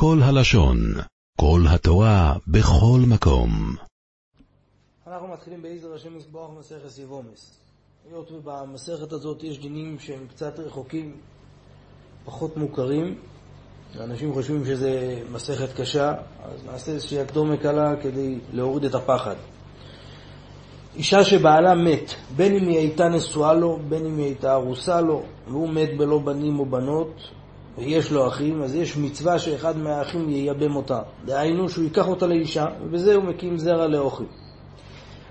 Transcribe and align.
כל 0.00 0.18
הלשון, 0.22 0.78
כל 1.40 1.60
התורה, 1.74 2.34
בכל 2.48 3.00
מקום. 3.08 3.50
אנחנו 5.06 5.28
מתחילים 5.28 5.62
בעזר 5.62 5.94
השם 5.94 6.16
יסבוח 6.16 6.50
מסכת 6.58 6.98
יבומס. 6.98 7.60
היות 8.08 8.32
ובמסכת 8.32 9.12
הזאת 9.12 9.42
יש 9.42 9.58
דינים 9.58 9.98
שהם 9.98 10.26
קצת 10.28 10.58
רחוקים, 10.58 11.16
פחות 12.24 12.56
מוכרים, 12.56 13.18
ואנשים 13.96 14.32
חושבים 14.34 14.64
שזה 14.64 15.22
מסכת 15.32 15.80
קשה, 15.80 16.14
אז 16.42 16.64
נעשה 16.66 16.92
איזושהי 16.92 17.20
הקדומה 17.20 17.56
קלה 17.56 17.96
כדי 18.02 18.38
להוריד 18.52 18.84
את 18.84 18.94
הפחד. 18.94 19.36
אישה 20.96 21.24
שבעלה 21.24 21.74
מת, 21.74 22.14
בין 22.36 22.56
אם 22.56 22.68
היא 22.68 22.78
הייתה 22.78 23.08
נשואה 23.08 23.54
לו, 23.54 23.78
בין 23.88 24.06
אם 24.06 24.16
היא 24.16 24.26
הייתה 24.26 24.54
ארוסה 24.54 25.00
לו, 25.00 25.22
והוא 25.48 25.68
מת 25.68 25.88
בלא 25.98 26.18
בנים 26.18 26.58
או 26.58 26.66
בנות, 26.66 27.14
ויש 27.78 28.12
לו 28.12 28.28
אחים, 28.28 28.62
אז 28.62 28.74
יש 28.74 28.96
מצווה 28.96 29.38
שאחד 29.38 29.76
מהאחים 29.76 30.30
ייבם 30.30 30.76
אותה. 30.76 31.00
דהיינו 31.24 31.68
שהוא 31.68 31.84
ייקח 31.84 32.08
אותה 32.08 32.26
לאישה, 32.26 32.64
ובזה 32.82 33.14
הוא 33.14 33.24
מקים 33.24 33.58
זרע 33.58 33.86
לאוכי. 33.86 34.24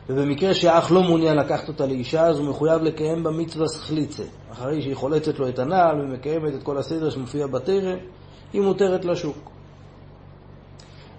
ובמקרה 0.10 0.54
שהאח 0.54 0.92
לא 0.92 1.04
מעוניין 1.04 1.38
לקחת 1.38 1.68
אותה 1.68 1.86
לאישה, 1.86 2.28
אז 2.28 2.40
הוא 2.40 2.50
מחויב 2.50 2.82
לקיים 2.82 3.23
בה 3.23 3.32
מצווה 3.32 3.68
סחליצה. 3.68 4.23
אחרי 4.52 4.82
שהיא 4.82 4.96
חולצת 4.96 5.40
לו 5.40 5.50
את 5.50 5.60
הנעל 5.60 6.02
ומקיימת 6.02 6.54
את 6.54 6.64
כל 6.64 6.78
הסדר 6.78 7.10
שמופיע 7.10 7.48
בתרם, 7.48 7.98
היא 8.54 8.62
מותרת 8.62 9.06
לשוק. 9.06 9.52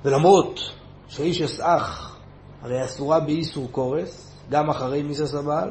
ולמרות 0.05 0.61
שאיש 1.09 1.43
אסאח 1.43 2.19
הרי 2.63 2.85
אסורה 2.85 3.21
באיסור 3.21 3.69
קורס, 3.73 4.33
גם 4.51 4.71
אחרי 4.71 5.03
מיסס 5.03 5.35
הבעל, 5.35 5.71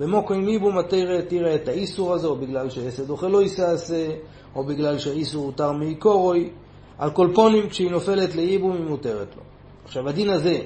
במוקרים 0.00 0.48
איבו 0.48 0.72
מתרא 0.72 1.20
תראה 1.20 1.54
את 1.54 1.68
האיסור 1.68 2.14
הזה, 2.14 2.26
או 2.26 2.36
בגלל 2.36 2.70
שעשד 2.70 3.10
אוכל 3.10 3.26
לא 3.26 3.42
יסעשה, 3.42 4.06
או 4.54 4.64
בגלל 4.64 4.98
שהאיסור 4.98 5.44
הותר 5.44 5.72
מעיקורוי, 5.72 6.50
על 6.98 7.10
כל 7.10 7.28
פונים 7.34 7.68
כשהיא 7.68 7.90
נופלת 7.90 8.34
לאיבום 8.34 8.76
היא 8.76 8.84
מותרת 8.84 9.36
לו. 9.36 9.42
עכשיו 9.84 10.08
הדין 10.08 10.30
הזה 10.30 10.58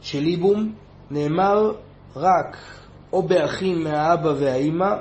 של 0.00 0.26
איבום 0.26 0.72
נאמר 1.10 1.72
רק 2.16 2.56
או 3.12 3.22
באחים 3.22 3.84
מהאבא 3.84 4.32
והאימא, 4.38 4.94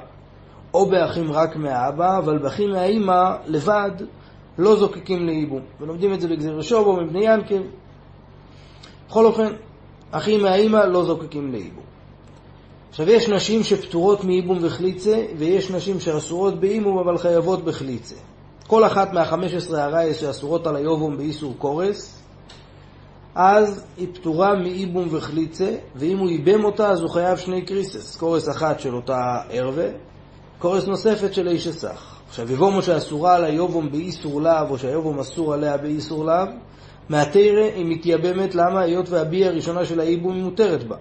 או 0.73 0.86
באחים 0.86 1.31
רק 1.31 1.56
מהאבא, 1.56 2.17
אבל 2.17 2.38
באחים 2.38 2.69
מהאימא 2.69 3.36
לבד 3.45 3.91
לא 4.58 4.75
זוקקים 4.75 5.25
לאיבום. 5.28 5.61
ולומדים 5.81 6.14
את 6.14 6.22
זה 6.22 6.28
בגזיר 6.28 6.61
שובו, 6.61 6.95
מבני 6.95 7.25
ינקב. 7.25 7.61
בכל 9.08 9.25
אופן, 9.25 9.53
אחים 10.11 10.41
מהאימא 10.41 10.78
לא 10.78 11.03
זוקקים 11.03 11.52
לאיבום. 11.52 11.92
עכשיו, 12.94 13.09
יש 13.09 13.30
נשים 13.30 13.63
שפטורות 13.63 14.23
מאיבום 14.23 14.58
וחליצה, 14.61 15.25
ויש 15.38 15.72
נשים 15.72 15.99
שאסורות 15.99 16.59
באיבום 16.59 16.97
אבל 16.97 17.17
חייבות 17.17 17.66
בחליצה. 17.66 18.16
כל 18.67 18.85
אחת 18.85 19.13
מהחמש 19.13 19.53
עשרה 19.53 19.83
הרייס 19.83 20.17
שאסורות 20.17 20.67
על 20.67 20.75
היובום 20.75 21.17
באיסור 21.17 21.55
קורס, 21.58 22.22
אז 23.35 23.85
היא 23.97 24.08
פטורה 24.13 24.55
מאיבום 24.55 25.08
וחליצה, 25.11 25.75
ואם 25.95 26.17
הוא 26.17 26.30
איבם 26.30 26.63
אותה 26.63 26.89
אז 26.89 27.02
הוא 27.02 27.09
חייב 27.09 27.38
שני 27.38 27.61
קריסס, 27.61 28.17
קורס 28.17 28.50
אחת 28.50 28.80
של 28.80 28.95
אותה 28.95 29.38
ערווה, 29.50 29.88
קורס 30.59 30.88
נוספת 30.88 31.33
של 31.33 31.47
איש 31.47 31.67
אסך. 31.67 32.16
עכשיו, 32.30 32.52
יבומו 32.52 32.81
שאסורה 32.81 33.35
על 33.35 33.44
היובום 33.44 33.91
באיסור 33.91 34.41
לאו, 34.41 34.69
או 34.69 34.78
שהיובום 34.78 35.19
אסור 35.19 35.53
עליה 35.53 35.78
באיסור 35.78 36.25
לאו, 36.25 36.45
מהתרא 37.09 37.63
היא 37.75 37.85
מתייבמת, 37.85 38.55
למה? 38.55 38.81
היות 38.81 39.09
והבי 39.09 39.45
הראשונה 39.45 39.85
של 39.85 40.00
האיבום 40.00 40.38
מותרת 40.39 40.83
בה. 40.83 40.95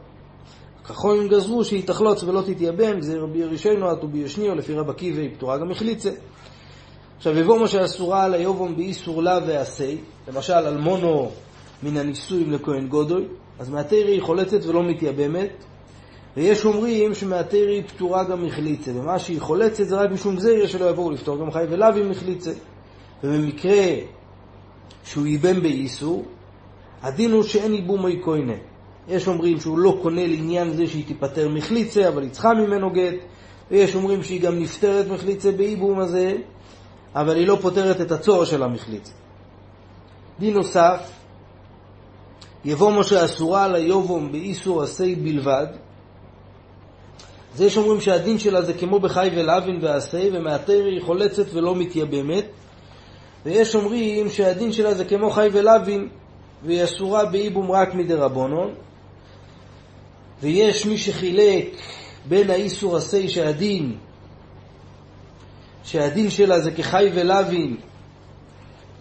כחולים 0.84 1.28
גזרו 1.28 1.64
שהיא 1.64 1.86
תחלוץ 1.86 2.22
ולא 2.22 2.42
תתייבם, 2.46 3.00
זה 3.00 3.18
רבי 3.18 3.44
ראשינו, 3.44 3.88
עטו 3.88 4.08
בי 4.08 4.24
או 4.48 4.54
לפי 4.54 4.74
רב 4.74 4.90
עקיבא 4.90 5.20
היא 5.20 5.30
פטורה 5.36 5.58
גם 5.58 5.68
מחליצה. 5.68 6.10
עכשיו, 7.16 7.38
יבומו 7.38 7.68
שאסורה 7.68 8.24
על 8.24 8.34
היובום 8.34 8.76
באיסור 8.76 9.22
לאו 9.22 9.46
ועשה, 9.46 9.94
למשל 10.28 10.52
אלמונו 10.52 11.30
מן 11.82 11.96
הנישואים 11.96 12.52
לכהן 12.52 12.88
גודוי, 12.88 13.24
אז 13.58 13.70
מהתרא 13.70 14.08
היא 14.08 14.22
חולצת 14.22 14.66
ולא 14.66 14.82
מתייבמת, 14.82 15.64
ויש 16.36 16.64
אומרים 16.64 17.14
שמהתרא 17.14 17.70
היא 17.70 17.82
פטורה 17.82 18.24
גם 18.24 18.46
מחליצה, 18.46 18.90
ומה 18.94 19.18
שהיא 19.18 19.40
חולצת 19.40 19.84
זה 19.84 19.96
רק 19.96 20.10
משום 20.10 20.36
גזיריה 20.36 20.68
שלא 20.68 20.90
יבואו 20.90 21.10
לפתור 21.10 21.38
גם 21.38 21.50
חי 21.50 21.64
ולאו 21.70 21.96
עם 21.96 22.10
מחליצה. 22.10 22.52
ובמקרה 23.24 23.86
שהוא 25.04 25.26
ייבם 25.26 25.62
באיסור, 25.62 26.24
הדין 27.02 27.30
הוא 27.30 27.42
שאין 27.42 27.74
ייבומי 27.74 28.16
קוינה. 28.16 28.71
יש 29.08 29.28
אומרים 29.28 29.60
שהוא 29.60 29.78
לא 29.78 29.98
קונה 30.02 30.26
לעניין 30.26 30.70
זה 30.70 30.86
שהיא 30.86 31.04
תיפטר 31.06 31.48
מחליצה, 31.48 32.08
אבל 32.08 32.22
היא 32.22 32.30
צריכה 32.30 32.54
ממנו 32.54 32.90
גט, 32.90 33.14
ויש 33.70 33.94
אומרים 33.94 34.22
שהיא 34.22 34.40
גם 34.40 34.58
נפטרת 34.58 35.06
מחליצה 35.08 35.52
בייבום 35.52 35.98
הזה, 35.98 36.36
אבל 37.14 37.36
היא 37.36 37.46
לא 37.46 37.58
פותרת 37.62 38.00
את 38.00 38.12
הצורך 38.12 38.48
של 38.48 38.62
המחליצה. 38.62 39.12
דין 40.38 40.54
נוסף, 40.54 41.10
יבוא 42.64 42.92
משה 42.92 43.24
אסורה 43.24 43.64
על 43.64 43.74
היובום 43.74 44.32
באיסור 44.32 44.82
עשי 44.82 45.14
בלבד, 45.14 45.66
זה 47.54 47.64
יש 47.64 47.76
אומרים 47.76 48.00
שהדין 48.00 48.38
שלה 48.38 48.62
זה 48.62 48.74
כמו 48.74 49.00
בחי 49.00 49.28
ולאווין 49.34 49.78
ועשה, 49.82 50.28
ומהתרא 50.32 50.84
היא 50.84 51.02
חולצת 51.02 51.54
ולא 51.54 51.76
מתייבמת. 51.76 52.44
ויש 53.44 53.74
אומרים 53.74 54.28
שהדין 54.28 54.72
שלה 54.72 54.94
זה 54.94 55.04
כמו 55.04 55.30
חי 55.30 55.48
ולאווין, 55.52 56.08
והיא 56.64 56.84
אסורה 56.84 57.24
באיבום 57.24 57.70
רק 57.70 57.94
מדרבנון. 57.94 58.74
ויש 60.42 60.86
מי 60.86 60.98
שחילק 60.98 61.66
בין 62.28 62.50
האיסור 62.50 62.96
עשה 62.96 63.28
שהדין, 63.28 63.96
שהדין 65.84 66.30
שלה 66.30 66.60
זה 66.60 66.70
כחי 66.70 67.10
ולאווין, 67.14 67.76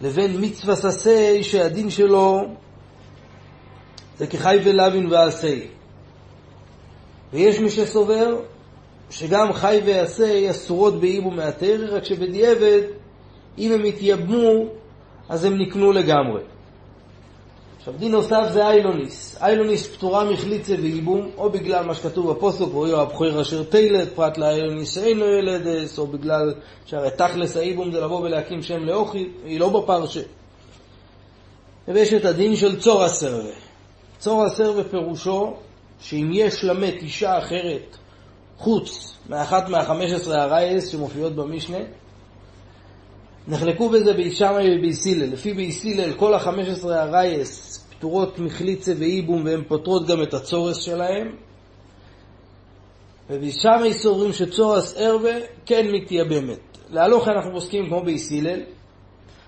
לבין 0.02 0.35
מצווה 0.40 0.74
עשה 0.74 1.44
שהדין 1.44 1.90
שלו 1.90 2.41
זה 4.18 4.28
כחי 4.28 4.57
ולאווין 4.63 5.07
ועשה. 5.12 5.57
ויש 7.34 7.59
מי 7.59 7.69
שסובר 7.69 8.35
שגם 9.09 9.53
חי 9.53 9.79
ועשה 9.85 10.52
אסורות 10.52 11.02
באיבו 11.02 11.31
מהתרא, 11.31 11.96
רק 11.96 12.03
שבדיעבד, 12.03 12.81
אם 13.58 13.72
הם 13.72 13.84
התייבמו, 13.84 14.66
אז 15.29 15.44
הם 15.44 15.62
נקנו 15.62 15.91
לגמרי. 15.91 16.41
עכשיו, 17.81 17.93
דין 17.97 18.11
נוסף 18.11 18.43
זה 18.53 18.67
איילוניס. 18.67 19.37
איילוניס 19.41 19.87
פטורה 19.87 20.23
מחליצה 20.23 20.73
ואיבום, 20.81 21.29
או 21.37 21.49
בגלל 21.49 21.85
מה 21.85 21.95
שכתוב 21.95 22.31
בפוסוק, 22.31 22.75
ואויו 22.75 23.01
הבכור 23.01 23.41
אשר 23.41 23.63
תלד, 23.63 24.07
פרט 24.15 24.37
לאיילוניס 24.37 24.95
שאין 24.95 25.19
לו 25.19 25.25
ילדס, 25.25 25.99
או 25.99 26.07
בגלל 26.07 26.53
שהרי 26.85 27.09
תכלס 27.17 27.57
האיבום 27.57 27.91
זה 27.91 28.01
לבוא 28.01 28.21
ולהקים 28.21 28.61
שם 28.61 28.79
לאוכי, 28.79 29.29
היא 29.45 29.59
לא 29.59 29.69
בפרשה. 29.69 30.21
ויש 31.87 32.13
את 32.13 32.25
הדין 32.25 32.55
של 32.55 32.79
צור 32.79 33.03
הסרווה. 33.03 33.51
צור 34.19 34.43
הסרווה 34.43 34.83
פירושו 34.83 35.53
שאם 35.99 36.29
יש 36.33 36.63
למת 36.63 36.93
אישה 37.01 37.37
אחרת 37.37 37.97
חוץ 38.57 39.17
מאחת 39.29 39.69
מהחמש 39.69 40.11
עשרה 40.11 40.43
הרייס 40.43 40.87
שמופיעות 40.87 41.35
במשנה, 41.35 41.79
נחלקו 43.47 43.89
בזה 43.89 44.13
בישמעי 44.13 44.77
ובייסילל. 44.77 45.33
לפי 45.33 45.53
בייסילל 45.53 46.13
כל 46.13 46.33
החמש 46.33 46.67
עשרה 46.67 47.01
הרייס 47.01 47.70
פטורות 48.01 48.39
מחליצה 48.39 48.94
ואיבום 49.00 49.45
והן 49.45 49.63
פותרות 49.67 50.07
גם 50.07 50.23
את 50.23 50.34
הצורס 50.34 50.78
שלהם. 50.78 51.35
ובישמעי 53.29 53.94
סוברים 53.94 54.34
שצורס 54.34 54.97
ערווה 54.97 55.34
כן 55.66 55.88
מתייבמת. 55.91 56.59
להלוך 56.90 57.28
אנחנו 57.28 57.51
פוסקים 57.51 57.88
כמו 57.88 58.03
בייסילל. 58.03 58.59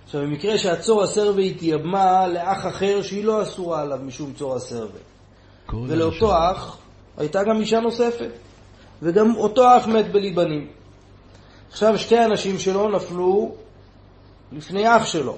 עכשיו 0.05 0.21
במקרה 0.21 0.57
שהצורס 0.57 1.17
ערווה 1.17 1.43
התייבמה 1.43 2.27
לאח 2.27 2.65
אחר 2.67 3.01
שהיא 3.01 3.23
לא 3.23 3.43
אסורה 3.43 3.81
עליו 3.81 3.99
משום 4.03 4.33
צורס 4.33 4.73
ערווה. 4.73 4.99
ולאותו 5.87 6.33
אח 6.33 6.77
הייתה 7.17 7.43
גם 7.43 7.59
אישה 7.59 7.79
נוספת, 7.79 8.31
וגם 9.01 9.35
אותו 9.35 9.77
אח 9.77 9.87
מת 9.87 10.11
בליבנים. 10.11 10.67
עכשיו 11.71 11.97
שתי 11.97 12.17
הנשים 12.17 12.59
שלו 12.59 12.89
נפלו 12.89 13.55
לפני 14.51 14.97
אח 14.97 15.05
שלו. 15.05 15.37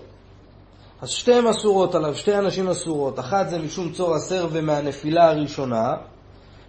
אז 1.01 1.09
שתיהן 1.09 1.47
אסורות 1.47 1.95
עליו, 1.95 2.15
שתי 2.15 2.33
הנשים 2.33 2.69
אסורות. 2.69 3.19
אחת 3.19 3.49
זה 3.49 3.59
משום 3.59 3.91
צור 3.91 4.15
הסר 4.15 4.47
ומהנפילה 4.51 5.29
הראשונה, 5.29 5.93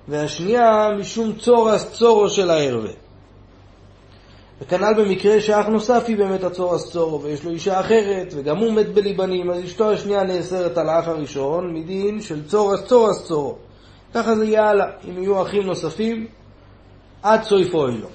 והשנייה 0.08 0.88
משום 0.98 1.32
צור 1.32 1.70
הסצורו 1.70 2.28
של 2.28 2.50
הערווה. 2.50 2.90
וכנ"ל 4.60 4.94
במקרה 4.96 5.40
שאח 5.40 5.66
נוסף 5.66 6.04
היא 6.08 6.16
באמת 6.16 6.44
הצור 6.44 6.74
הסצורו, 6.74 7.22
ויש 7.22 7.44
לו 7.44 7.50
אישה 7.50 7.80
אחרת, 7.80 8.34
וגם 8.36 8.56
הוא 8.56 8.72
מת 8.72 8.88
בליבנים, 8.94 9.50
אז 9.50 9.64
אשתו 9.64 9.90
השנייה 9.90 10.24
נאסרת 10.24 10.78
על 10.78 10.88
האח 10.88 11.08
הראשון, 11.08 11.74
מדין 11.74 12.20
של 12.20 12.46
צור 12.46 12.74
הסצור 12.74 13.08
הסצורו. 13.08 13.56
ככה 14.14 14.36
זה 14.36 14.44
יהיה 14.44 14.68
הלאה, 14.68 14.86
אם 15.08 15.22
יהיו 15.22 15.42
אחים 15.42 15.62
נוספים, 15.62 16.26
עד 17.22 17.42
סויף 17.42 17.74
אוהלו. 17.74 18.08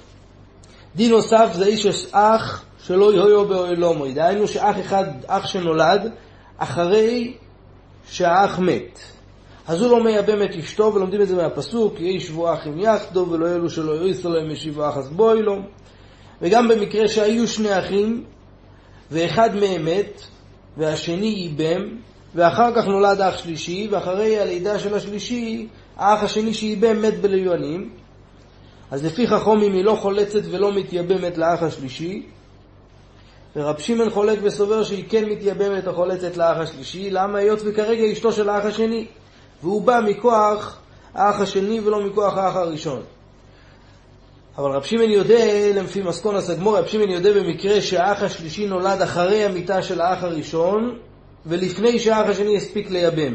דין 0.96 1.10
נוסף 1.10 1.48
זה 1.52 1.66
איש 1.66 2.06
אח 2.12 2.64
שלא 2.82 3.14
יהיו 3.14 3.48
באוהלומוי, 3.48 4.12
דהיינו 4.12 4.48
שאח 4.48 4.80
אחד, 4.80 5.04
אח 5.26 5.46
שנולד, 5.46 6.12
אחרי 6.58 7.34
שהאח 8.08 8.58
מת. 8.58 8.98
אז 9.68 9.82
הוא 9.82 9.90
לא 9.90 10.04
מייבם 10.04 10.42
את 10.42 10.56
אשתו, 10.56 10.92
ולומדים 10.94 11.22
את 11.22 11.28
זה 11.28 11.36
מהפסוק, 11.36 12.00
יהי 12.00 12.20
שבוע 12.20 12.54
אחים 12.54 12.78
יחדו, 12.78 13.26
ולא 13.30 13.48
אלו 13.48 13.70
שלא 13.70 13.92
יריסו 13.92 14.28
להם 14.28 14.50
ישיבו 14.50 14.88
אחס 14.88 15.08
בוילום. 15.08 15.66
וגם 16.42 16.68
במקרה 16.68 17.08
שהיו 17.08 17.48
שני 17.48 17.78
אחים, 17.78 18.24
ואחד 19.10 19.56
מהם 19.56 19.84
מת, 19.84 20.22
והשני 20.76 21.26
ייבם, 21.26 21.82
ואחר 22.34 22.72
כך 22.74 22.86
נולד 22.86 23.20
אח 23.20 23.36
שלישי, 23.36 23.88
ואחרי 23.90 24.40
הלידה 24.40 24.78
של 24.78 24.94
השלישי, 24.94 25.68
האח 25.96 26.22
השני 26.22 26.54
שייבם 26.54 27.02
מת 27.02 27.20
בליונים. 27.20 27.90
אז 28.90 29.04
לפי 29.04 29.26
חכומים 29.26 29.72
היא 29.72 29.84
לא 29.84 29.94
חולצת 30.00 30.42
ולא 30.50 30.72
מתייבמת 30.72 31.38
לאח 31.38 31.62
השלישי, 31.62 32.26
ורב 33.56 33.78
שמעון 33.78 34.10
חולק 34.10 34.38
וסובר 34.42 34.84
שהיא 34.84 35.04
כן 35.08 35.24
מתייבמת 35.24 35.86
או 35.86 35.94
חולצת 35.94 36.36
לאח 36.36 36.56
השלישי, 36.56 37.10
למה? 37.10 37.38
היות 37.38 37.58
וכרגע 37.64 38.12
אשתו 38.12 38.32
של 38.32 38.48
האח 38.48 38.64
השני, 38.64 39.06
והוא 39.62 39.82
בא 39.82 40.00
מכוח 40.04 40.78
האח 41.14 41.40
השני 41.40 41.80
ולא 41.80 42.06
מכוח 42.06 42.36
האח 42.36 42.56
הראשון. 42.56 43.02
אבל 44.58 44.70
רב 44.70 44.82
שמעון 44.82 45.10
יודע, 45.10 45.44
לפי 45.74 46.02
מסקון 46.02 46.36
הסגמור, 46.36 46.78
רב 46.78 46.86
שמעון 46.86 47.10
יודע 47.10 47.32
במקרה 47.32 47.80
שהאח 47.80 48.22
השלישי 48.22 48.66
נולד 48.66 49.02
אחרי 49.02 49.44
המיטה 49.44 49.82
של 49.82 50.00
האח 50.00 50.22
הראשון, 50.22 50.98
ולפני 51.46 51.98
שהאח 51.98 52.28
השני 52.28 52.56
הספיק 52.56 52.90
לייבם. 52.90 53.34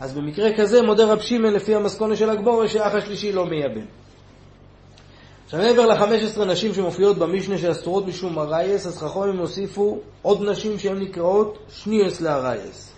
אז 0.00 0.14
במקרה 0.14 0.56
כזה 0.56 0.82
מודה 0.82 1.12
רב 1.12 1.20
שמעון 1.20 1.54
לפי 1.54 1.74
המסקנה 1.74 2.16
של 2.16 2.30
הגמרא 2.30 2.68
שהאח 2.68 2.94
השלישי 2.94 3.32
לא 3.32 3.46
מייבם. 3.46 3.86
עכשיו 5.46 5.60
מעבר 5.60 5.86
ל-15 5.86 6.44
נשים 6.44 6.74
שמופיעות 6.74 7.18
במשנה 7.18 7.58
שאסורות 7.58 8.06
משום 8.06 8.38
עריות, 8.38 8.86
אז 8.86 8.98
חכמים 8.98 9.38
הוסיפו 9.38 9.98
עוד 10.22 10.42
נשים 10.42 10.78
שהן 10.78 10.98
נקראות 10.98 11.58
שניות 11.68 12.20
לעריות. 12.20 12.92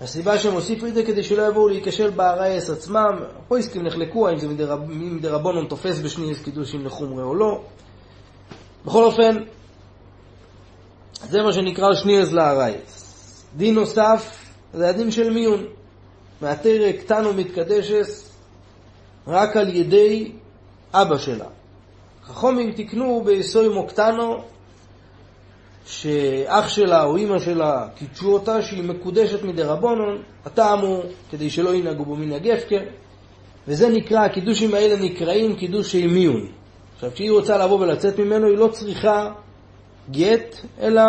הסיבה 0.00 0.38
שהם 0.38 0.52
הוסיפו 0.52 0.86
את 0.86 0.94
זה 0.94 1.02
כדי 1.02 1.22
שלא 1.22 1.42
יבואו 1.42 1.68
להיכשל 1.68 2.10
בעריות 2.10 2.70
עצמם, 2.70 3.18
הפוסקים 3.38 3.82
נחלקו 3.82 4.28
האם 4.28 4.38
זה 4.38 4.48
מדרבנן 4.88 5.66
תופס 5.68 6.00
בשניות 6.00 6.42
קידושין 6.42 6.84
לחומרא 6.84 7.22
או 7.22 7.34
לא. 7.34 7.60
בכל 8.86 9.04
אופן, 9.04 9.36
זה 11.28 11.42
מה 11.42 11.52
שנקרא 11.52 11.94
שניוס 11.94 12.32
לארייס. 12.32 13.44
דין 13.56 13.74
נוסף 13.74 14.46
זה 14.74 14.88
הדין 14.88 15.10
של 15.10 15.30
מיון. 15.30 15.64
מהתרא 16.40 16.92
קטנו 16.92 17.32
מתקדשס 17.34 18.32
רק 19.26 19.56
על 19.56 19.76
ידי 19.76 20.32
אבא 20.92 21.18
שלה. 21.18 21.46
חכומים 22.24 22.72
תיקנו 22.72 23.22
ביסוי 23.24 23.68
מוקטנו 23.68 24.42
שאח 25.86 26.68
שלה 26.68 27.04
או 27.04 27.16
אימא 27.16 27.38
שלה 27.38 27.88
קידשו 27.94 28.32
אותה 28.32 28.62
שהיא 28.62 28.84
מקודשת 28.84 29.42
מדי 29.42 29.62
רבונון, 29.62 30.22
הטעם 30.44 30.78
הוא 30.78 31.02
כדי 31.30 31.50
שלא 31.50 31.74
ינהגו 31.74 32.04
בו 32.04 32.16
מן 32.16 32.32
הגפקר, 32.32 32.80
וזה 33.68 33.88
נקרא, 33.88 34.24
הקידושים 34.24 34.74
האלה 34.74 34.96
נקראים 34.96 35.56
קידושי 35.56 36.06
מיון. 36.06 36.46
עכשיו, 36.94 37.10
כשהיא 37.14 37.30
רוצה 37.30 37.58
לבוא 37.58 37.80
ולצאת 37.80 38.18
ממנו, 38.18 38.46
היא 38.46 38.56
לא 38.56 38.68
צריכה 38.68 39.32
גט, 40.10 40.56
אלא 40.80 41.02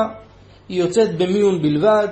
היא 0.70 0.80
יוצאת 0.80 1.18
במיון 1.18 1.62
בלבד. 1.62 2.08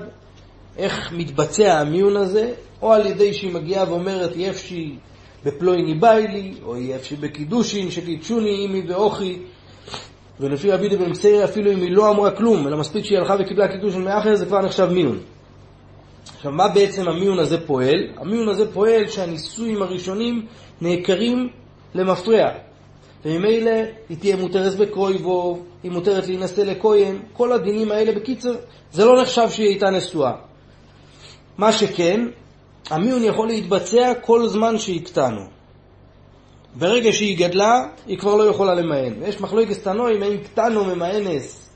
איך 0.78 1.12
מתבצע 1.12 1.80
המיון 1.80 2.18
הזה? 2.18 2.54
או 2.82 2.94
על 2.94 3.06
ידי 3.06 3.34
שהיא 3.34 3.54
מגיעה 3.54 3.90
ואומרת, 3.90 4.32
יפשי 4.36 4.96
בפלויני 5.46 5.94
ביילי, 5.94 6.54
או 6.64 6.78
יפשי 6.78 7.16
בקידושין, 7.16 7.92
שקידשוני 7.92 8.50
אימי 8.50 8.82
ואוכי, 8.88 9.40
ולפי 10.40 10.72
רבי 10.72 10.90
דבן 10.90 11.10
מסיירי 11.10 11.44
אפילו 11.44 11.72
אם 11.72 11.82
היא 11.82 11.92
לא 11.92 12.12
אמרה 12.12 12.32
כלום, 12.32 12.68
אלא 12.68 12.78
מספיק 12.78 13.06
שהיא 13.06 13.18
הלכה 13.18 13.36
וקיבלה 13.40 13.68
קידושין 13.68 14.02
מאחר, 14.02 14.36
זה 14.36 14.46
כבר 14.46 14.62
נחשב 14.62 14.90
מיון. 14.92 15.20
עכשיו, 16.36 16.52
מה 16.52 16.68
בעצם 16.68 17.08
המיון 17.08 17.40
הזה 17.40 17.68
פועל? 17.68 18.08
המיון 18.18 18.50
הזה 18.50 18.74
פועל 18.74 19.08
שהנישואים 19.08 19.82
הראשונים 19.82 20.46
נעקרים 20.82 21.50
למפרע. 21.96 22.50
וממילא 23.26 23.72
היא 24.10 24.18
תהיה 24.20 24.36
מותרת 24.36 24.76
בקרויבוב, 24.76 25.66
היא 25.84 25.92
מותרת 25.92 26.28
להינשא 26.28 26.62
לכהן, 26.62 27.20
כל 27.34 27.52
הדינים 27.52 27.92
האלה, 27.92 28.12
בקיצר, 28.12 28.56
זה 28.92 29.06
לא 29.06 29.22
נחשב 29.22 29.50
שהיא 29.50 29.68
הייתה 29.68 29.90
נשואה. 29.90 30.32
מה 31.58 31.72
שכן, 31.72 32.28
המיון 32.90 33.24
יכול 33.24 33.48
להתבצע 33.48 34.14
כל 34.22 34.48
זמן 34.48 34.78
שהיא 34.78 35.06
קטנו. 35.06 35.42
ברגע 36.76 37.14
שהיא 37.14 37.38
גדלה, 37.38 37.88
היא 38.08 38.18
כבר 38.18 38.36
לא 38.36 38.44
יכולה 38.44 38.74
למען. 38.74 39.14
ויש 39.20 39.42
מחלוקת 39.42 39.84
תנועים 39.84 40.24
האם 40.24 40.38
קטנו 40.38 40.86
ממאנס, 40.86 41.70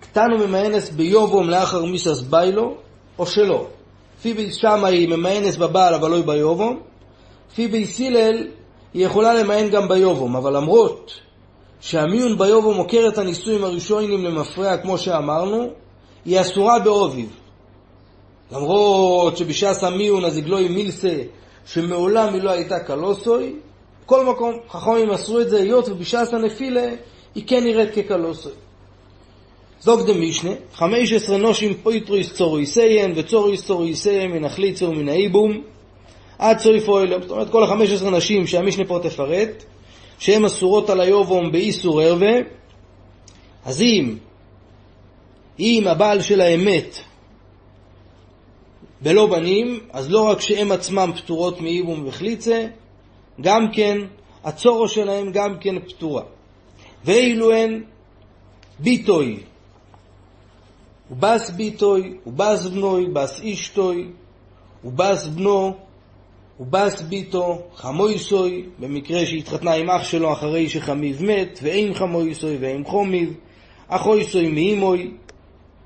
קטנו 0.00 0.38
ממאנס 0.38 0.90
ביובום 0.90 1.50
לאחר 1.50 1.84
מיסס 1.84 2.20
ביילו, 2.20 2.74
או 3.18 3.26
שלא. 3.26 3.66
פי 4.22 4.52
שמה 4.52 4.88
היא 4.88 5.08
ממאנס 5.08 5.56
בבעל 5.56 5.94
אבל 5.94 6.10
לא 6.10 6.22
ביובום, 6.22 6.80
פי 7.54 7.68
ביסילל 7.68 8.46
היא 8.94 9.06
יכולה 9.06 9.34
למען 9.34 9.70
גם 9.70 9.88
ביובום, 9.88 10.36
אבל 10.36 10.56
למרות 10.56 11.20
שהמיון 11.80 12.38
ביובום 12.38 12.76
עוקר 12.76 13.08
את 13.08 13.18
הנישואים 13.18 13.64
הראשונים 13.64 14.24
למפרע 14.24 14.76
כמו 14.76 14.98
שאמרנו, 14.98 15.68
היא 16.24 16.40
אסורה 16.40 16.78
באוביב. 16.78 17.45
למרות 18.52 19.36
שבש"ס 19.36 19.84
המיון 19.84 20.24
אז 20.24 20.38
מילסה 20.68 21.22
שמעולם 21.66 22.34
היא 22.34 22.42
לא 22.42 22.50
הייתה 22.50 22.78
קלוסוי, 22.78 23.52
בכל 24.04 24.26
מקום 24.26 24.52
חכמים 24.70 25.08
מסרו 25.08 25.40
את 25.40 25.50
זה 25.50 25.58
היות 25.58 25.88
ובש"ס 25.88 26.34
הנפילה 26.34 26.88
היא 27.34 27.44
כן 27.46 27.64
נראית 27.64 27.94
כקלוסוי. 27.94 28.52
זוג 29.80 30.00
חמש 30.74 31.12
עשרה 31.12 31.36
נושים 31.36 31.74
פויטרויס 31.82 32.32
צורויסיין 32.32 33.12
וצורויס 33.16 33.66
צורויסיין 33.66 34.30
מן 34.30 34.44
החליצו 34.44 34.86
ומן 34.86 35.08
האיבום 35.08 35.62
עד 36.38 36.58
סויף 36.58 36.88
אוילם. 36.88 37.22
זאת 37.22 37.30
אומרת 37.30 37.50
כל 37.50 37.64
החמש 37.64 37.90
עשרה 37.90 38.10
נשים 38.10 38.46
שהמשנה 38.46 38.84
פה 38.84 38.98
תפרט, 39.02 39.64
שהן 40.18 40.44
אסורות 40.44 40.90
על 40.90 41.00
היובום 41.00 41.52
באיסור 41.52 42.00
ערווה, 42.00 42.32
אז 43.64 43.82
אם, 43.82 44.16
אם 45.60 45.84
הבעל 45.86 46.20
של 46.22 46.40
האמת 46.40 46.96
בלא 49.06 49.26
בנים, 49.26 49.80
אז 49.92 50.10
לא 50.10 50.28
רק 50.28 50.40
שהם 50.40 50.72
עצמם 50.72 51.10
פטורות 51.16 51.60
מאיבום 51.60 52.06
וחליצה, 52.06 52.66
גם 53.40 53.66
כן, 53.72 53.98
הצורו 54.44 54.88
שלהם 54.88 55.32
גם 55.32 55.58
כן 55.60 55.78
פטורה. 55.78 56.22
ואילו 57.04 57.52
הן 57.52 57.82
ביטוי, 58.78 59.40
ובס 61.10 61.50
ביטוי, 61.50 62.16
ובס 62.26 62.66
בנוי, 62.66 63.06
בס 63.06 63.40
אישתוי, 63.40 64.06
ובס 64.84 65.26
בנו, 65.26 65.74
ובס 66.60 67.02
ביטו, 67.02 67.62
חמויסוי, 67.74 68.64
במקרה 68.78 69.26
שהתחתנה 69.26 69.74
עם 69.74 69.90
אח 69.90 70.04
שלו 70.04 70.32
אחרי 70.32 70.68
שחמיב 70.68 71.22
מת, 71.22 71.58
ואין 71.62 71.94
חמויסוי 71.94 72.56
ואין 72.56 72.84
חומיב, 72.84 73.34
אחויסוי 73.88 74.48
מאימוי, 74.48 75.10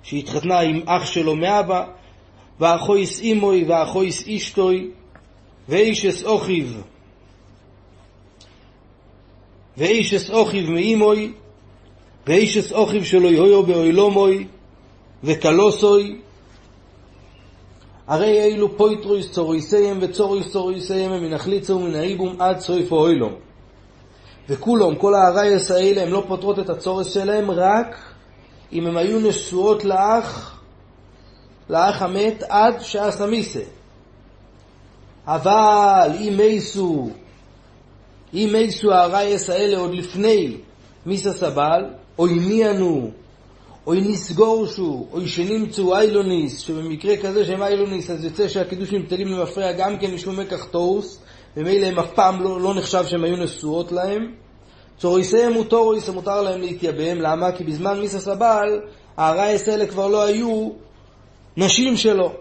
שהתחתנה 0.03 0.61
עם 0.61 0.81
אח 0.87 1.05
שלו 1.05 1.37
מאבא, 1.37 2.00
ואחויס 2.61 3.21
אימוי 3.21 3.65
ואחויס 3.69 4.27
אישתוי, 4.27 4.91
ואישס 5.69 6.25
אוכיב, 6.25 6.83
ואישס 9.77 10.31
אוכיב 10.31 10.71
מאימוי, 10.71 11.33
ואישס 12.27 12.73
אוכיב 12.73 13.05
שלו 13.05 13.33
יהיו 13.33 13.63
באוילומוי, 13.63 14.47
וקלוסוי, 15.25 16.17
הרי 18.07 18.41
אלו 18.41 18.77
פויטרויס 18.77 19.31
צורויסיים 19.31 19.99
וצורויס 20.01 20.53
צורויסיים 20.53 21.11
מן 21.11 21.33
החליצה 21.33 21.75
ומן 21.75 21.95
האיבום 21.95 22.37
עד 22.39 22.61
סויף 22.61 22.93
האוילום. 22.93 23.33
וכולם, 24.49 24.95
כל 24.95 25.15
הארייס 25.15 25.71
האלה, 25.71 26.03
הם 26.03 26.13
לא 26.13 26.25
פותרות 26.29 26.59
את 26.59 26.71
הצורס 26.71 27.15
שלהם 27.15 27.51
רק 27.51 27.97
אם 28.73 28.87
הם 28.87 28.97
היו 28.97 29.21
נשואות 29.21 29.85
לאח 29.85 30.60
לאח 31.71 32.03
המת 32.03 32.43
עד 32.49 32.81
שעשה 32.81 33.27
מיסה. 33.27 33.61
אבל 35.27 36.11
אם 36.21 36.35
מייסו, 36.37 37.11
אם 38.35 38.49
מייסו 38.53 38.93
הרייס 38.93 39.51
האלה 39.51 39.79
עוד 39.79 39.95
לפני 39.95 40.57
מיסה 41.07 41.33
סבל, 41.33 41.85
או 42.19 42.27
הניענו, 42.27 43.11
או 43.87 43.95
נסגורשו, 43.95 45.07
או 45.13 45.27
שנמצאו 45.27 45.97
איילוניס, 45.97 46.59
שבמקרה 46.59 47.17
כזה 47.17 47.45
שהם 47.45 47.63
איילוניס, 47.63 48.11
אז 48.11 48.25
יוצא 48.25 48.49
שהקידושים 48.49 49.03
בטלים 49.03 49.29
למפרע 49.29 49.73
גם 49.73 49.99
כן 49.99 50.15
משום 50.15 50.41
מקח 50.41 50.65
תוס, 50.65 51.19
ומילא 51.57 51.87
הם 51.87 51.99
אף 51.99 52.11
פעם 52.15 52.43
לא, 52.43 52.61
לא 52.61 52.75
נחשב 52.75 53.05
שהם 53.07 53.25
היו 53.25 53.37
נשואות 53.37 53.93
להם. 53.93 54.33
צוריסיהם 54.99 55.57
וטוריס, 55.57 56.09
מותר 56.09 56.43
להם 56.43 56.61
להתייבם, 56.61 57.21
למה? 57.21 57.53
כי 57.53 57.65
בזמן 57.65 58.01
מיסה 58.01 58.21
סבל, 58.21 58.81
הרייס 59.17 59.69
האלה 59.69 59.87
כבר 59.87 60.09
לא 60.09 60.23
היו 60.23 60.71
נשים 61.57 61.97
שלו. 61.97 62.33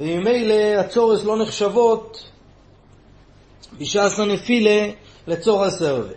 וממילא 0.00 0.54
הצורס 0.54 1.24
לא 1.24 1.36
נחשבות 1.36 2.24
בשעס 3.78 4.20
הנפילה 4.20 4.90
לצורס 5.26 5.82
הרבה. 5.82 6.12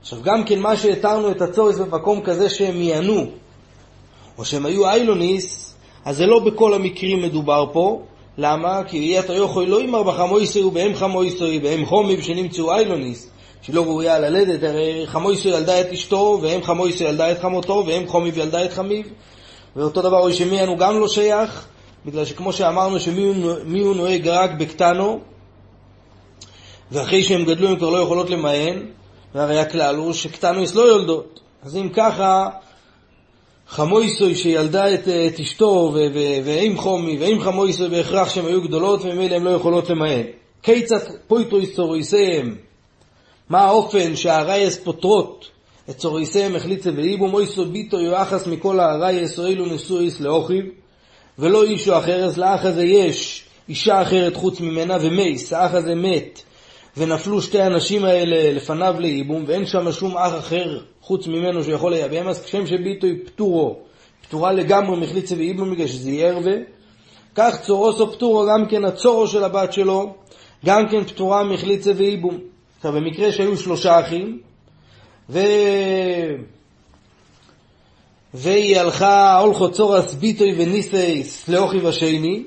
עכשיו 0.00 0.18
גם 0.22 0.44
כן 0.44 0.58
מה 0.58 0.76
שהתרנו 0.76 1.30
את 1.30 1.42
הצורס 1.42 1.78
במקום 1.78 2.20
כזה 2.24 2.50
שהם 2.50 2.82
יענו, 2.82 3.26
או 4.38 4.44
שהם 4.44 4.66
היו 4.66 4.88
איילוניס, 4.88 5.74
אז 6.04 6.16
זה 6.16 6.26
לא 6.26 6.40
בכל 6.40 6.74
המקרים 6.74 7.22
מדובר 7.22 7.66
פה. 7.72 8.02
למה? 8.38 8.84
כי 8.84 9.18
אתה 9.18 9.32
יכול 9.34 9.64
לא 9.64 9.82
יאמר 9.82 10.02
בחמויסוי 10.02 10.62
ובהם 10.62 10.94
חמויסוי 10.94 11.58
ובהם 11.58 11.86
חומי 11.86 12.22
שנמצאו 12.22 12.74
איילוניס, 12.74 13.30
שהיא 13.62 13.76
לא 13.76 13.82
ראויה 13.82 14.18
ללדת, 14.18 14.62
הרי 14.62 15.06
חמויסו 15.06 15.48
ילדה 15.48 15.80
את 15.80 15.92
אשתו, 15.92 16.38
ואם 16.42 16.62
חמויסו 16.62 17.04
ילדה 17.04 17.32
את 17.32 17.40
חמותו, 17.40 17.84
ואם 17.86 18.06
חומיב 18.06 18.38
ילדה 18.38 18.64
את 18.64 18.72
חמיב, 18.72 19.06
ואותו 19.76 20.02
דבר 20.02 20.18
אוי 20.18 20.32
שמיין 20.32 20.68
הוא 20.68 20.78
גם 20.78 21.00
לא 21.00 21.08
שייך, 21.08 21.66
בגלל 22.06 22.24
שכמו 22.24 22.52
שאמרנו 22.52 23.00
שמי 23.00 23.80
הוא 23.80 23.96
נוהג 23.96 24.28
רק 24.28 24.50
בקטנו, 24.58 25.20
ואחרי 26.92 27.22
שהם 27.22 27.44
גדלו 27.44 27.68
הם 27.68 27.76
כבר 27.76 27.90
לא 27.90 27.98
יכולות 27.98 28.30
למען, 28.30 28.86
והרי 29.34 29.58
הכלל 29.58 29.96
הוא 29.96 30.12
שקטנויס 30.12 30.74
לא 30.74 30.82
יולדות. 30.82 31.40
אז 31.62 31.76
אם 31.76 31.88
ככה, 31.88 32.48
חמויסוי 33.68 34.34
שילדה 34.34 34.94
את, 34.94 35.08
את 35.08 35.40
אשתו, 35.40 35.94
ועם 36.44 36.76
חומי, 36.76 37.16
ועם 37.20 37.40
חמויסוי 37.40 37.88
בהכרח 37.88 38.28
שהן 38.28 38.46
היו 38.46 38.62
גדולות, 38.62 39.00
וממילא 39.02 39.34
הן 39.34 39.42
לא 39.42 39.50
יכולות 39.50 39.90
למען. 39.90 40.22
כיצד 40.62 40.98
פויטויס 41.28 41.76
צוריסיהם, 41.76 42.56
מה 43.48 43.60
האופן 43.60 44.16
שהרייס 44.16 44.78
פותרות 44.78 45.55
את 45.90 45.96
צוריסיהם 45.96 46.56
החליצה 46.56 46.90
ואיבו 46.96 47.28
מויסו 47.28 47.64
ביטו 47.64 48.00
יואחס 48.00 48.46
מכל 48.46 48.80
הרייס 48.80 49.38
או 49.38 49.46
אילו 49.46 49.66
נשואיס 49.66 50.20
לאוכיב, 50.20 50.64
ולא 51.38 51.64
אישו 51.64 51.98
אחרס, 51.98 52.36
לאח 52.36 52.64
הזה 52.64 52.84
יש 52.84 53.44
אישה 53.68 54.02
אחרת 54.02 54.36
חוץ 54.36 54.60
ממנה, 54.60 54.96
ומייס, 55.00 55.52
האח 55.52 55.74
הזה 55.74 55.94
מת, 55.94 56.42
ונפלו 56.96 57.42
שתי 57.42 57.60
הנשים 57.60 58.04
האלה 58.04 58.52
לפניו 58.52 58.94
לייבום, 58.98 59.44
ואין 59.46 59.66
שם 59.66 59.92
שום 59.92 60.16
אח 60.16 60.38
אחר 60.38 60.80
חוץ 61.00 61.26
ממנו 61.26 61.64
שיכול 61.64 61.92
לייבם, 61.92 62.28
אז 62.28 62.44
כשם 62.44 62.66
שביטוי 62.66 63.18
פטורו, 63.26 63.76
פטורה 64.22 64.52
לגמרי 64.52 65.00
מחליצה 65.00 65.34
וייבום 65.34 65.70
בגלל 65.70 65.86
שזה 65.86 66.10
יהיה 66.10 66.32
הרבה, 66.32 66.52
כך 67.34 67.60
צורוסו 67.60 68.12
פטורו, 68.12 68.46
גם 68.46 68.66
כן 68.68 68.84
הצורו 68.84 69.26
של 69.26 69.44
הבת 69.44 69.72
שלו, 69.72 70.14
גם 70.64 70.88
כן 70.88 71.04
פטורה 71.04 71.44
מחליצה 71.44 71.92
וייבום. 71.96 72.38
עכשיו, 72.76 72.92
במקרה 72.92 73.32
שהיו 73.32 73.56
שלושה 73.56 74.00
אחים, 74.00 74.40
ו... 75.30 75.40
והיא 78.34 78.80
הלכה 78.80 79.38
הולכו 79.38 79.70
צורס 79.70 80.14
ביטוי 80.14 80.54
וניסייס 80.58 81.48
לאוכיב 81.48 81.86
השני, 81.86 82.44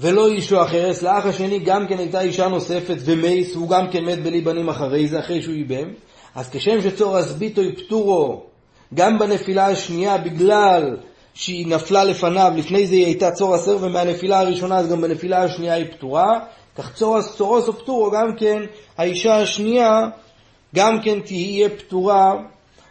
ולא 0.00 0.28
אישו 0.28 0.62
אחרס, 0.62 1.02
לאח 1.02 1.26
השני 1.26 1.58
גם 1.58 1.86
כן 1.88 1.98
הייתה 1.98 2.20
אישה 2.20 2.48
נוספת 2.48 2.96
ומייס, 3.04 3.56
והוא 3.56 3.68
גם 3.68 3.90
כן 3.90 4.04
מת 4.04 4.22
בלי 4.22 4.40
בנים 4.40 4.68
אחרי 4.68 5.08
זה, 5.08 5.20
אחרי 5.20 5.42
שהוא 5.42 5.54
ייבם. 5.54 5.88
אז 6.34 6.50
כשם 6.50 6.80
שצורס 6.82 7.32
ביטוי 7.32 7.76
פטורו, 7.76 8.42
גם 8.94 9.18
בנפילה 9.18 9.66
השנייה, 9.66 10.18
בגלל 10.18 10.96
שהיא 11.34 11.66
נפלה 11.66 12.04
לפניו, 12.04 12.52
לפני 12.56 12.86
זה 12.86 12.94
היא 12.94 13.04
הייתה 13.04 13.30
צור 13.30 13.54
עשר, 13.54 13.76
ומהנפילה 13.80 14.40
הראשונה 14.40 14.78
אז 14.78 14.90
גם 14.90 15.00
בנפילה 15.00 15.42
השנייה 15.42 15.74
היא 15.74 15.86
פטורה, 15.92 16.40
כך 16.76 16.94
צורס, 16.94 17.36
צורוס 17.36 17.68
או 17.68 17.72
פטורו, 17.72 18.10
גם 18.10 18.36
כן 18.38 18.62
האישה 18.98 19.36
השנייה, 19.36 20.00
גם 20.74 21.02
כן 21.02 21.20
תהיה 21.20 21.68
פטורה 21.68 22.34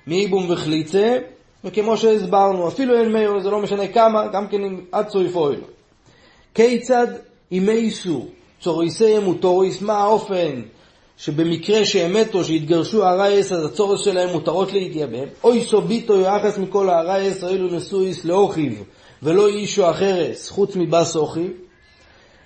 מאיבום 0.07 0.45
וחליצה, 0.49 1.17
וכמו 1.63 1.97
שהסברנו, 1.97 2.67
אפילו 2.67 2.97
אין 2.97 3.13
מאיר, 3.13 3.39
זה 3.39 3.49
לא 3.49 3.59
משנה 3.59 3.87
כמה, 3.87 4.27
גם 4.27 4.47
כן 4.47 4.61
עד 4.91 5.09
סויף 5.09 5.35
אוהל. 5.35 5.61
כיצד 6.55 7.07
ימי 7.51 7.71
איסור, 7.71 8.27
צוריסיהם 8.61 9.27
וטוריס, 9.27 9.81
מה 9.81 9.93
האופן 9.93 10.61
שבמקרה 11.17 11.85
שהם 11.85 12.13
מתו, 12.13 12.43
שהתגרשו 12.43 13.05
הרייס, 13.05 13.51
אז 13.51 13.65
הצורס 13.65 14.01
שלהם 14.01 14.29
מותרות 14.29 14.73
להתייבם, 14.73 15.27
אוי 15.43 15.63
סוביטו 15.63 16.21
יחס 16.21 16.57
מכל 16.57 16.89
הרייס, 16.89 17.43
ראילו 17.43 17.67
נשואיס 17.75 18.25
לאוכיב, 18.25 18.83
ולא 19.23 19.47
אישו 19.47 19.89
אחרס, 19.89 20.49
חוץ 20.49 20.75
מבס 20.75 21.15
אוכיב, 21.15 21.51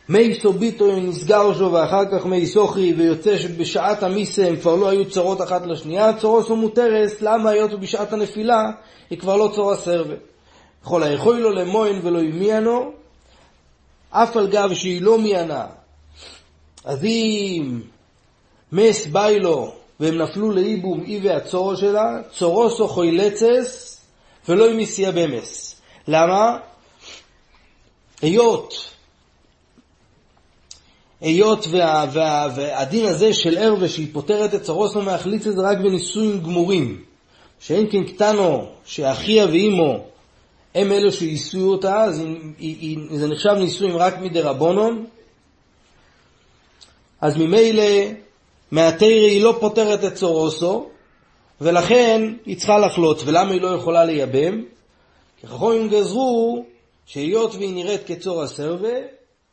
מי 0.09 0.39
סוביטו 0.41 0.95
נסגר 0.95 1.53
שו 1.53 1.71
ואחר 1.71 2.03
כך 2.11 2.25
מי 2.25 2.47
סוכי 2.47 2.93
ויוצא 2.97 3.37
שבשעת 3.37 4.03
המיסה 4.03 4.47
הם 4.47 4.55
כבר 4.55 4.75
לא 4.75 4.89
היו 4.89 5.09
צרות 5.09 5.41
אחת 5.41 5.65
לשנייה, 5.65 6.17
צורס 6.17 6.49
ומותרס, 6.49 7.21
למה 7.21 7.49
היות 7.49 7.73
ובשעת 7.73 8.13
הנפילה 8.13 8.71
היא 9.09 9.19
כבר 9.19 9.37
לא 9.37 9.51
צורה 9.55 9.77
סרבה. 9.77 10.15
יכול 10.83 11.03
היכול 11.03 11.39
לו 11.39 11.51
למוין 11.51 11.99
ולא 12.03 12.19
ימיאנו, 12.19 12.91
אף 14.09 14.37
על 14.37 14.47
גב 14.47 14.73
שהיא 14.73 15.01
לא 15.01 15.19
מיאנה. 15.19 15.65
אז 16.85 17.03
אם 17.03 17.81
מס 18.71 19.05
ביילו 19.05 19.73
והם 19.99 20.17
נפלו 20.17 20.51
לאיבום 20.51 21.03
אי 21.03 21.19
והצורו 21.23 21.77
שלה, 21.77 22.19
צורוסו 22.37 22.87
חוילצס 22.87 24.01
ולא 24.49 24.71
אם 24.71 24.79
יסיע 24.79 25.11
במס. 25.11 25.81
למה? 26.07 26.57
היות 28.21 28.96
היות 31.21 31.67
וה, 31.71 32.05
וה, 32.13 32.47
והדין 32.55 33.05
הזה 33.05 33.33
של 33.33 33.57
ערווה 33.57 33.89
שהיא 33.89 34.07
פותרת 34.13 34.55
את 34.55 34.61
צרוסו 34.61 35.01
מהחליצה 35.01 35.51
זה 35.51 35.61
רק 35.61 35.77
בנישואים 35.77 36.39
גמורים. 36.39 37.01
שאין 37.59 37.87
כן 37.91 38.03
קטנו 38.03 38.65
שאחיה 38.85 39.45
ואימו 39.45 39.99
הם 40.75 40.91
אלו 40.91 41.11
שיישאו 41.11 41.61
אותה, 41.61 42.03
אז 42.03 42.23
זה 43.11 43.27
נחשב 43.27 43.53
נישואים 43.57 43.97
רק 43.97 44.19
מדי 44.19 44.41
רבונון. 44.41 45.05
אז 47.21 47.37
ממילא 47.37 47.83
מהתרא 48.71 49.07
היא 49.07 49.41
לא 49.41 49.57
פותרת 49.59 50.03
את 50.03 50.13
צורוסו, 50.13 50.89
ולכן 51.61 52.33
היא 52.45 52.57
צריכה 52.57 52.79
לחלוץ. 52.79 53.23
ולמה 53.25 53.51
היא 53.51 53.61
לא 53.61 53.67
יכולה 53.67 54.05
לייבם? 54.05 54.61
כי 55.41 55.47
חכמים 55.47 55.89
גזרו 55.89 56.65
שהיות 57.05 57.55
והיא 57.55 57.73
נראית 57.73 58.01
כצור 58.07 58.43
הסרבה, 58.43 58.97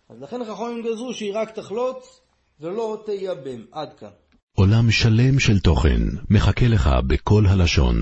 אז 0.08 0.22
לכן 0.22 0.44
חכמים 0.44 0.82
גזרו 0.82 1.14
שהיא 1.14 1.32
רק 1.34 1.50
תחלוץ 1.50 2.20
ולא 2.60 3.02
תייבם. 3.06 3.64
עד 3.72 3.94
כאן. 3.98 4.08
עולם 4.56 4.90
שלם 4.90 5.38
של 5.38 5.60
תוכן 5.60 6.02
מחכה 6.30 6.68
לך 6.68 6.90
בכל 7.06 7.46
הלשון, 7.46 7.96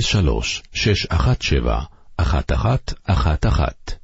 03 0.00 0.62
617 0.72 1.84
1111 2.20 3.97